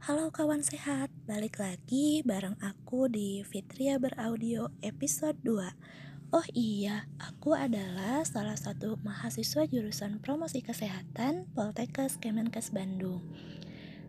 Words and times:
Halo 0.00 0.32
kawan 0.32 0.64
sehat, 0.64 1.12
balik 1.28 1.60
lagi 1.60 2.24
bareng 2.24 2.56
aku 2.64 3.12
di 3.12 3.44
Fitria 3.44 4.00
Beraudio 4.00 4.72
episode 4.80 5.36
2 5.44 6.32
Oh 6.32 6.46
iya, 6.56 7.04
aku 7.20 7.52
adalah 7.52 8.24
salah 8.24 8.56
satu 8.56 8.96
mahasiswa 9.04 9.68
jurusan 9.68 10.16
promosi 10.24 10.64
kesehatan 10.64 11.52
Poltekkes 11.52 12.16
Kemenkes 12.16 12.72
Bandung. 12.72 13.20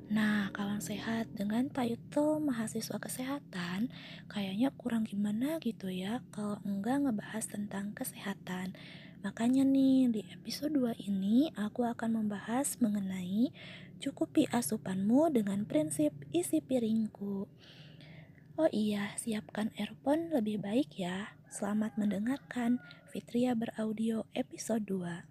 Nah, 0.07 0.47
kawan 0.55 0.79
sehat 0.79 1.27
dengan 1.35 1.67
title 1.67 2.39
mahasiswa 2.39 2.95
kesehatan 2.95 3.91
Kayaknya 4.31 4.71
kurang 4.79 5.03
gimana 5.03 5.59
gitu 5.59 5.91
ya 5.91 6.23
kalau 6.31 6.55
enggak 6.63 7.03
ngebahas 7.03 7.51
tentang 7.51 7.91
kesehatan 7.91 8.79
Makanya 9.21 9.61
nih, 9.61 10.09
di 10.09 10.21
episode 10.33 10.73
2 10.73 10.97
ini 11.05 11.53
aku 11.53 11.85
akan 11.85 12.25
membahas 12.25 12.81
mengenai 12.81 13.53
cukupi 14.01 14.49
asupanmu 14.49 15.29
dengan 15.29 15.61
prinsip 15.69 16.09
isi 16.33 16.57
piringku. 16.57 17.45
Oh 18.57 18.69
iya, 18.73 19.13
siapkan 19.21 19.69
earphone 19.77 20.33
lebih 20.33 20.65
baik 20.65 20.97
ya. 20.97 21.37
Selamat 21.53 22.01
mendengarkan 22.01 22.81
Fitria 23.13 23.53
Beraudio 23.53 24.25
episode 24.33 24.89
2. 24.89 25.29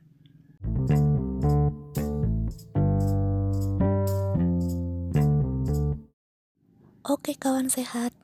Oke 7.11 7.35
kawan 7.35 7.67
sehat, 7.67 8.15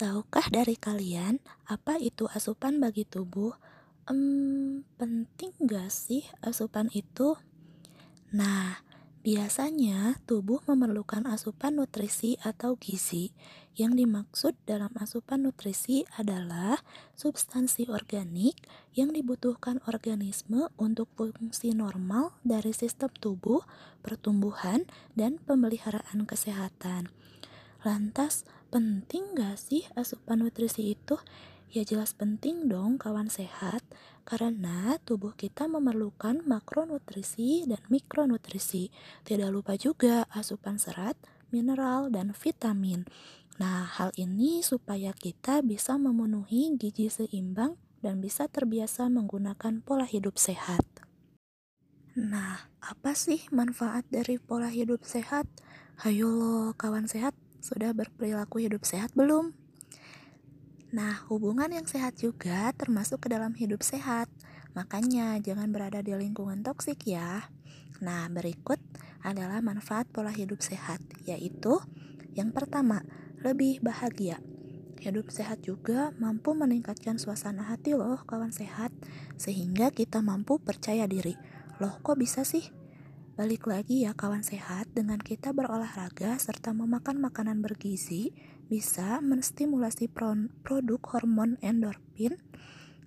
tahukah 0.00 0.48
dari 0.48 0.80
kalian 0.80 1.44
apa 1.68 2.00
itu 2.00 2.24
asupan 2.32 2.80
bagi 2.80 3.04
tubuh? 3.04 3.52
Hmm, 4.04 4.84
penting 5.00 5.56
gak 5.64 5.88
sih 5.88 6.28
asupan 6.44 6.92
itu? 6.92 7.40
Nah, 8.36 8.84
biasanya 9.24 10.20
tubuh 10.28 10.60
memerlukan 10.68 11.24
asupan 11.24 11.80
nutrisi 11.80 12.36
atau 12.44 12.76
gizi. 12.76 13.32
Yang 13.72 14.04
dimaksud 14.04 14.54
dalam 14.68 14.92
asupan 15.00 15.48
nutrisi 15.48 16.04
adalah 16.20 16.84
substansi 17.16 17.88
organik 17.88 18.60
yang 18.92 19.08
dibutuhkan 19.08 19.80
organisme 19.88 20.68
untuk 20.76 21.08
fungsi 21.16 21.72
normal 21.72 22.36
dari 22.44 22.76
sistem 22.76 23.08
tubuh, 23.08 23.64
pertumbuhan, 24.04 24.84
dan 25.16 25.40
pemeliharaan 25.40 26.28
kesehatan. 26.28 27.08
Lantas, 27.88 28.44
penting 28.68 29.32
gak 29.32 29.56
sih 29.56 29.88
asupan 29.96 30.44
nutrisi 30.44 30.92
itu? 30.92 31.16
Ya 31.70 31.82
jelas 31.82 32.12
penting 32.14 32.66
dong 32.68 33.00
kawan 33.00 33.32
sehat 33.32 33.82
karena 34.24 34.96
tubuh 35.02 35.32
kita 35.36 35.68
memerlukan 35.68 36.44
makronutrisi 36.44 37.68
dan 37.68 37.80
mikronutrisi. 37.92 38.88
Tidak 39.24 39.48
lupa 39.52 39.76
juga 39.76 40.28
asupan 40.32 40.80
serat, 40.80 41.16
mineral, 41.52 42.08
dan 42.10 42.34
vitamin. 42.34 43.06
Nah, 43.56 43.86
hal 43.86 44.10
ini 44.18 44.66
supaya 44.66 45.14
kita 45.14 45.62
bisa 45.62 45.94
memenuhi 45.94 46.74
gizi 46.74 47.06
seimbang 47.06 47.78
dan 48.02 48.18
bisa 48.18 48.50
terbiasa 48.50 49.06
menggunakan 49.06 49.80
pola 49.80 50.04
hidup 50.04 50.36
sehat. 50.36 50.82
Nah, 52.14 52.70
apa 52.78 53.14
sih 53.18 53.42
manfaat 53.50 54.06
dari 54.10 54.38
pola 54.38 54.70
hidup 54.70 55.02
sehat? 55.02 55.50
Hayo 56.02 56.30
lo, 56.30 56.74
kawan 56.74 57.06
sehat, 57.06 57.34
sudah 57.62 57.94
berperilaku 57.94 58.62
hidup 58.62 58.82
sehat 58.86 59.14
belum? 59.14 59.63
Nah, 60.94 61.26
hubungan 61.26 61.74
yang 61.74 61.90
sehat 61.90 62.22
juga 62.22 62.70
termasuk 62.78 63.26
ke 63.26 63.28
dalam 63.34 63.50
hidup 63.58 63.82
sehat. 63.82 64.30
Makanya 64.78 65.42
jangan 65.42 65.74
berada 65.74 65.98
di 65.98 66.14
lingkungan 66.14 66.62
toksik 66.62 67.10
ya. 67.10 67.50
Nah, 67.98 68.30
berikut 68.30 68.78
adalah 69.26 69.58
manfaat 69.58 70.06
pola 70.14 70.30
hidup 70.30 70.62
sehat, 70.62 71.02
yaitu 71.26 71.82
yang 72.38 72.54
pertama, 72.54 73.02
lebih 73.42 73.82
bahagia. 73.82 74.38
Hidup 75.02 75.34
sehat 75.34 75.66
juga 75.66 76.14
mampu 76.22 76.54
meningkatkan 76.54 77.18
suasana 77.18 77.66
hati 77.74 77.98
loh 77.98 78.22
kawan 78.22 78.54
sehat, 78.54 78.94
sehingga 79.34 79.90
kita 79.90 80.22
mampu 80.22 80.62
percaya 80.62 81.10
diri. 81.10 81.34
Loh 81.82 81.98
kok 82.06 82.22
bisa 82.22 82.46
sih? 82.46 82.70
Balik 83.34 83.66
lagi 83.66 84.06
ya 84.06 84.14
kawan 84.14 84.46
sehat, 84.46 84.94
dengan 84.94 85.18
kita 85.18 85.50
berolahraga 85.50 86.38
serta 86.38 86.70
memakan 86.70 87.18
makanan 87.18 87.66
bergizi 87.66 88.30
bisa 88.66 89.20
menstimulasi 89.20 90.08
produk 90.10 91.00
hormon 91.12 91.60
endorfin 91.60 92.40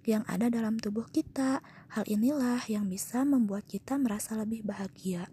yang 0.08 0.24
ada 0.32 0.48
dalam 0.48 0.80
tubuh 0.80 1.04
kita. 1.12 1.60
Hal 1.92 2.08
inilah 2.08 2.64
yang 2.72 2.88
bisa 2.88 3.28
membuat 3.28 3.68
kita 3.68 4.00
merasa 4.00 4.40
lebih 4.40 4.64
bahagia. 4.64 5.28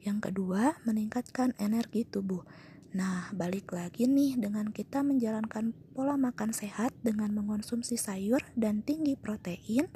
Yang 0.00 0.30
kedua, 0.30 0.78
meningkatkan 0.86 1.52
energi 1.58 2.06
tubuh. 2.06 2.46
Nah, 2.90 3.30
balik 3.30 3.70
lagi 3.70 4.10
nih 4.10 4.34
dengan 4.34 4.70
kita 4.74 5.06
menjalankan 5.06 5.70
pola 5.94 6.18
makan 6.18 6.50
sehat 6.50 6.90
dengan 7.06 7.30
mengonsumsi 7.30 7.94
sayur 7.94 8.42
dan 8.58 8.82
tinggi 8.82 9.14
protein 9.14 9.86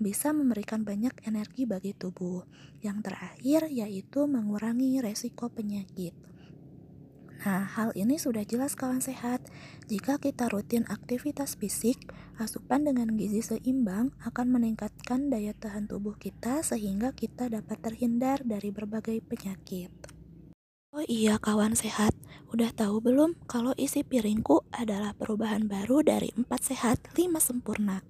bisa 0.00 0.32
memberikan 0.32 0.80
banyak 0.80 1.12
energi 1.28 1.68
bagi 1.68 1.92
tubuh. 1.92 2.48
Yang 2.80 3.12
terakhir 3.12 3.60
yaitu 3.68 4.24
mengurangi 4.24 5.04
resiko 5.04 5.52
penyakit. 5.52 6.16
Nah, 7.40 7.64
hal 7.64 7.96
ini 7.96 8.20
sudah 8.20 8.44
jelas 8.44 8.76
kawan 8.76 9.00
sehat. 9.00 9.40
Jika 9.88 10.20
kita 10.20 10.52
rutin 10.52 10.84
aktivitas 10.92 11.56
fisik, 11.56 11.96
asupan 12.36 12.84
dengan 12.84 13.16
gizi 13.16 13.40
seimbang 13.40 14.12
akan 14.20 14.60
meningkatkan 14.60 15.32
daya 15.32 15.56
tahan 15.56 15.88
tubuh 15.88 16.20
kita 16.20 16.60
sehingga 16.60 17.16
kita 17.16 17.48
dapat 17.48 17.80
terhindar 17.80 18.44
dari 18.44 18.68
berbagai 18.68 19.24
penyakit. 19.24 19.88
Oh 20.92 21.06
iya 21.08 21.40
kawan 21.40 21.78
sehat, 21.78 22.12
udah 22.52 22.74
tahu 22.76 23.00
belum 23.00 23.38
kalau 23.48 23.72
isi 23.78 24.04
piringku 24.04 24.66
adalah 24.74 25.16
perubahan 25.16 25.64
baru 25.64 26.04
dari 26.04 26.34
4 26.36 26.44
sehat 26.60 26.98
5 27.16 27.40
sempurna. 27.40 28.04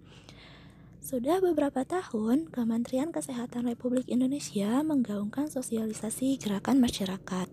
Sudah 0.98 1.38
beberapa 1.44 1.86
tahun, 1.86 2.48
Kementerian 2.48 3.12
Kesehatan 3.14 3.68
Republik 3.68 4.08
Indonesia 4.08 4.80
menggaungkan 4.80 5.52
sosialisasi 5.52 6.40
gerakan 6.40 6.80
masyarakat. 6.80 7.48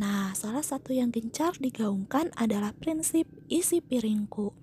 Nah, 0.00 0.32
salah 0.32 0.64
satu 0.64 0.96
yang 0.96 1.12
gencar 1.12 1.60
digaungkan 1.60 2.32
adalah 2.40 2.72
prinsip 2.72 3.28
isi 3.52 3.84
piringku. 3.84 4.56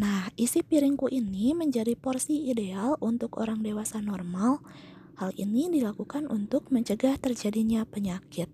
Nah, 0.00 0.32
isi 0.40 0.64
piringku 0.64 1.12
ini 1.12 1.52
menjadi 1.52 1.92
porsi 1.92 2.48
ideal 2.48 2.96
untuk 3.04 3.36
orang 3.36 3.60
dewasa 3.60 4.00
normal. 4.00 4.64
Hal 5.20 5.36
ini 5.36 5.68
dilakukan 5.68 6.32
untuk 6.32 6.72
mencegah 6.72 7.20
terjadinya 7.20 7.84
penyakit. 7.84 8.48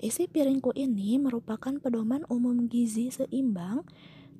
Isi 0.00 0.24
piringku 0.24 0.72
ini 0.72 1.20
merupakan 1.20 1.76
pedoman 1.76 2.24
umum 2.32 2.72
gizi 2.72 3.12
seimbang 3.12 3.84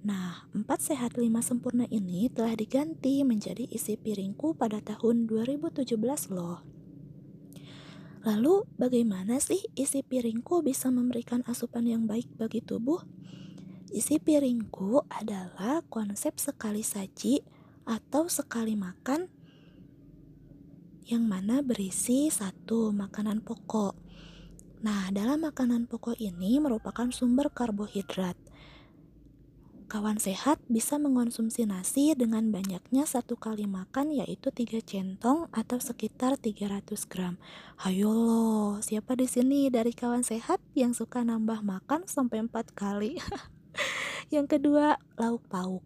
Nah, 0.00 0.48
4 0.56 0.64
sehat 0.80 1.20
5 1.20 1.28
sempurna 1.44 1.84
ini 1.92 2.32
telah 2.32 2.56
diganti 2.56 3.20
menjadi 3.20 3.68
isi 3.68 4.00
piringku 4.00 4.56
pada 4.56 4.80
tahun 4.80 5.28
2017 5.28 6.32
loh. 6.32 6.64
Lalu, 8.20 8.68
bagaimana 8.76 9.40
sih 9.40 9.64
isi 9.72 10.04
piringku 10.04 10.60
bisa 10.60 10.92
memberikan 10.92 11.40
asupan 11.48 11.88
yang 11.88 12.04
baik 12.04 12.28
bagi 12.36 12.60
tubuh? 12.60 13.00
Isi 13.88 14.20
piringku 14.20 15.08
adalah 15.08 15.80
konsep 15.88 16.36
sekali 16.36 16.84
saji 16.84 17.40
atau 17.88 18.28
sekali 18.28 18.76
makan 18.76 19.24
yang 21.08 21.24
mana 21.24 21.64
berisi 21.64 22.28
satu 22.28 22.92
makanan 22.92 23.40
pokok. 23.40 23.96
Nah, 24.84 25.08
dalam 25.10 25.40
makanan 25.42 25.88
pokok 25.88 26.20
ini 26.20 26.60
merupakan 26.60 27.08
sumber 27.08 27.48
karbohidrat 27.48 28.36
Kawan 29.90 30.22
sehat 30.22 30.62
bisa 30.70 31.02
mengonsumsi 31.02 31.66
nasi 31.66 32.14
dengan 32.14 32.54
banyaknya 32.54 33.10
satu 33.10 33.34
kali 33.34 33.66
makan 33.66 34.14
yaitu 34.14 34.54
3 34.54 34.78
centong 34.86 35.50
atau 35.50 35.82
sekitar 35.82 36.38
300 36.38 36.94
gram. 37.10 37.34
Hayo 37.74 38.14
lo, 38.14 38.78
siapa 38.86 39.18
di 39.18 39.26
sini 39.26 39.66
dari 39.66 39.90
kawan 39.90 40.22
sehat 40.22 40.62
yang 40.78 40.94
suka 40.94 41.26
nambah 41.26 41.66
makan 41.66 42.06
sampai 42.06 42.46
4 42.46 42.70
kali? 42.70 43.18
yang 44.34 44.46
kedua, 44.46 44.94
lauk 45.18 45.42
pauk. 45.50 45.82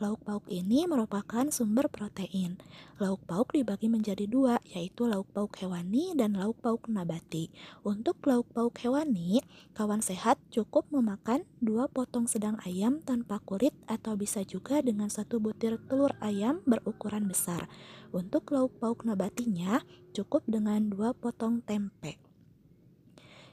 Lauk 0.00 0.24
pauk 0.24 0.48
ini 0.48 0.88
merupakan 0.88 1.44
sumber 1.52 1.84
protein. 1.92 2.56
Lauk 2.96 3.20
pauk 3.28 3.52
dibagi 3.52 3.92
menjadi 3.92 4.24
dua, 4.24 4.56
yaitu 4.64 5.04
lauk 5.04 5.28
pauk 5.36 5.52
hewani 5.60 6.16
dan 6.16 6.40
lauk 6.40 6.56
pauk 6.64 6.88
nabati. 6.88 7.52
Untuk 7.84 8.16
lauk 8.24 8.48
pauk 8.56 8.80
hewani, 8.80 9.44
kawan 9.76 10.00
sehat 10.00 10.40
cukup 10.48 10.88
memakan 10.88 11.44
dua 11.60 11.84
potong 11.84 12.24
sedang 12.24 12.56
ayam 12.64 13.04
tanpa 13.04 13.44
kulit 13.44 13.76
atau 13.84 14.16
bisa 14.16 14.40
juga 14.40 14.80
dengan 14.80 15.12
satu 15.12 15.36
butir 15.36 15.76
telur 15.84 16.16
ayam 16.24 16.64
berukuran 16.64 17.28
besar. 17.28 17.68
Untuk 18.08 18.48
lauk 18.56 18.72
pauk 18.80 19.04
nabatinya, 19.04 19.84
cukup 20.16 20.48
dengan 20.48 20.88
dua 20.88 21.12
potong 21.12 21.60
tempe. 21.60 22.16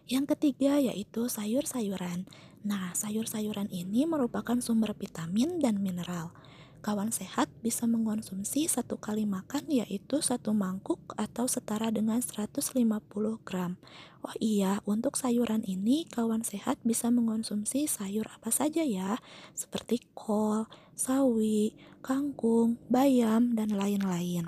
Yang 0.07 0.39
ketiga 0.39 0.79
yaitu 0.79 1.27
sayur-sayuran. 1.27 2.23
Nah, 2.67 2.91
sayur-sayuran 2.91 3.71
ini 3.71 4.03
merupakan 4.03 4.59
sumber 4.59 4.91
vitamin 4.91 5.63
dan 5.63 5.79
mineral. 5.79 6.35
kawan 6.77 7.09
sehat 7.11 7.49
bisa 7.65 7.83
mengonsumsi 7.89 8.69
satu 8.69 9.01
kali 9.01 9.27
makan 9.27 9.65
yaitu 9.67 10.21
satu 10.23 10.53
mangkuk 10.55 11.01
atau 11.19 11.49
setara 11.49 11.89
dengan 11.91 12.21
150 12.21 12.69
gram. 13.43 13.75
Oh 14.23 14.35
iya, 14.37 14.79
untuk 14.87 15.17
sayuran 15.19 15.65
ini 15.67 16.07
kawan 16.07 16.45
sehat 16.47 16.79
bisa 16.87 17.11
mengonsumsi 17.11 17.89
sayur 17.89 18.29
apa 18.29 18.53
saja 18.53 18.85
ya, 18.85 19.19
seperti 19.51 20.05
kol, 20.15 20.69
sawi, 20.95 21.75
kangkung, 22.05 22.79
bayam, 22.87 23.57
dan 23.57 23.73
lain-lain. 23.73 24.47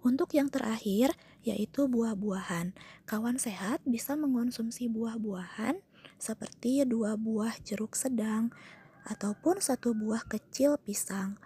Untuk 0.00 0.32
yang 0.36 0.48
terakhir, 0.48 1.16
yaitu 1.44 1.84
buah-buahan. 1.84 2.72
Kawan 3.04 3.36
sehat 3.36 3.84
bisa 3.84 4.16
mengonsumsi 4.16 4.88
buah-buahan 4.88 5.80
seperti 6.24 6.80
dua 6.88 7.20
buah 7.20 7.60
jeruk 7.60 7.92
sedang, 7.92 8.48
ataupun 9.04 9.60
satu 9.60 9.92
buah 9.92 10.24
kecil 10.24 10.80
pisang. 10.80 11.36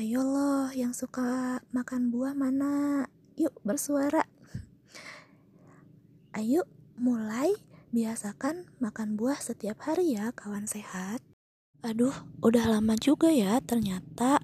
Ayo 0.00 0.24
loh, 0.24 0.72
yang 0.72 0.96
suka 0.96 1.60
makan 1.76 2.08
buah 2.08 2.32
mana? 2.32 3.04
Yuk 3.36 3.52
bersuara. 3.60 4.24
Ayo 6.40 6.64
mulai 6.96 7.52
biasakan 7.92 8.72
makan 8.80 9.20
buah 9.20 9.36
setiap 9.36 9.84
hari 9.84 10.16
ya 10.16 10.32
kawan 10.32 10.64
sehat. 10.64 11.20
Aduh, 11.84 12.12
udah 12.40 12.64
lama 12.64 12.96
juga 12.96 13.28
ya 13.28 13.60
ternyata 13.60 14.39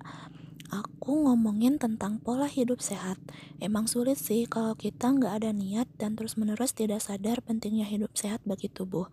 aku 1.06 1.22
ngomongin 1.22 1.78
tentang 1.78 2.18
pola 2.18 2.50
hidup 2.50 2.82
sehat. 2.82 3.14
Emang 3.62 3.86
sulit 3.86 4.18
sih 4.18 4.42
kalau 4.42 4.74
kita 4.74 5.14
nggak 5.14 5.38
ada 5.38 5.54
niat 5.54 5.86
dan 6.02 6.18
terus-menerus 6.18 6.74
tidak 6.74 6.98
sadar 6.98 7.38
pentingnya 7.46 7.86
hidup 7.86 8.10
sehat 8.18 8.42
bagi 8.42 8.66
tubuh. 8.66 9.06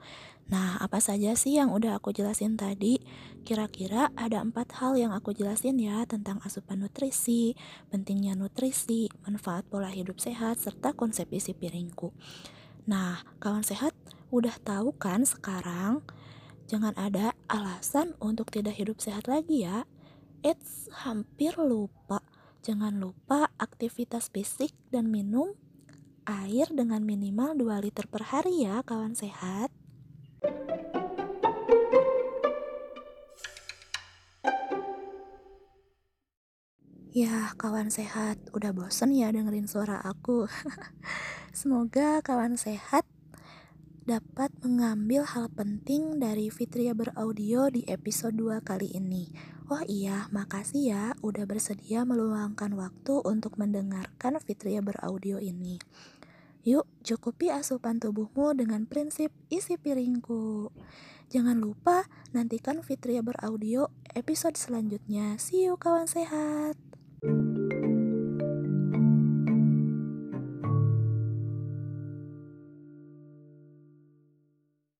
Nah, 0.49 0.81
apa 0.81 0.97
saja 0.97 1.37
sih 1.37 1.61
yang 1.61 1.69
udah 1.69 2.01
aku 2.01 2.09
jelasin 2.09 2.57
tadi? 2.57 2.97
Kira-kira 3.45 4.09
ada 4.17 4.41
empat 4.41 4.73
hal 4.81 4.97
yang 4.97 5.13
aku 5.13 5.37
jelasin 5.37 5.77
ya 5.77 6.01
tentang 6.09 6.41
asupan 6.41 6.81
nutrisi, 6.81 7.53
pentingnya 7.93 8.33
nutrisi, 8.33 9.13
manfaat 9.29 9.61
pola 9.69 9.93
hidup 9.93 10.17
sehat, 10.17 10.57
serta 10.57 10.97
konsep 10.97 11.29
isi 11.29 11.53
piringku. 11.53 12.09
Nah, 12.89 13.21
kawan 13.37 13.61
sehat 13.61 13.93
udah 14.33 14.57
tahu 14.65 14.97
kan 14.97 15.29
sekarang? 15.29 16.01
Jangan 16.65 16.97
ada 16.97 17.37
alasan 17.45 18.17
untuk 18.17 18.49
tidak 18.49 18.81
hidup 18.81 18.97
sehat 18.97 19.29
lagi 19.29 19.61
ya. 19.61 19.85
It's 20.43 20.91
hampir 21.07 21.55
lupa. 21.55 22.19
Jangan 22.67 22.99
lupa 22.99 23.47
aktivitas 23.55 24.27
fisik 24.27 24.75
dan 24.91 25.07
minum 25.07 25.55
air 26.27 26.67
dengan 26.67 26.99
minimal 27.07 27.55
2 27.55 27.79
liter 27.79 28.11
per 28.11 28.27
hari 28.27 28.67
ya 28.67 28.83
kawan 28.83 29.15
sehat. 29.15 29.71
Ya, 37.15 37.55
kawan 37.55 37.87
sehat, 37.87 38.35
udah 38.51 38.75
bosen 38.75 39.15
ya 39.15 39.31
dengerin 39.31 39.71
suara 39.71 40.03
aku. 40.03 40.51
Semoga 41.55 42.19
kawan 42.19 42.59
sehat 42.59 43.07
dapat 44.03 44.51
mengambil 44.59 45.23
hal 45.23 45.47
penting 45.47 46.19
dari 46.19 46.51
Fitria 46.51 46.91
beraudio 46.91 47.71
di 47.71 47.87
episode 47.87 48.35
2 48.35 48.59
kali 48.59 48.91
ini. 48.91 49.31
Oh 49.71 49.79
iya, 49.87 50.27
makasih 50.35 50.91
ya 50.91 51.03
udah 51.23 51.47
bersedia 51.47 52.03
meluangkan 52.03 52.75
waktu 52.75 53.23
untuk 53.23 53.55
mendengarkan 53.55 54.35
Fitria 54.43 54.83
beraudio 54.83 55.39
ini. 55.39 55.79
Yuk, 56.67 56.83
cukupi 57.03 57.47
asupan 57.47 58.03
tubuhmu 58.03 58.51
dengan 58.59 58.83
prinsip 58.83 59.31
isi 59.47 59.79
piringku. 59.79 60.71
Jangan 61.31 61.63
lupa 61.63 62.07
nantikan 62.35 62.83
Fitria 62.83 63.23
beraudio 63.23 63.87
episode 64.11 64.59
selanjutnya. 64.59 65.39
See 65.39 65.63
you 65.63 65.79
kawan 65.79 66.11
sehat. 66.11 66.75